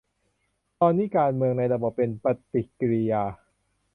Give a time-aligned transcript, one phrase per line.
[0.81, 3.23] ตอนนี้การเมืองในระบบเป็น 'ปฏิกิริยา'